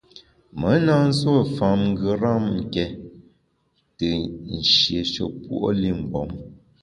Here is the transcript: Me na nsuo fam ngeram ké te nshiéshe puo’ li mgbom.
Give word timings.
Me 0.59 0.71
na 0.85 0.95
nsuo 1.07 1.39
fam 1.55 1.79
ngeram 1.91 2.45
ké 2.73 2.85
te 3.97 4.09
nshiéshe 4.57 5.23
puo’ 5.43 5.67
li 5.79 5.89
mgbom. 5.99 6.29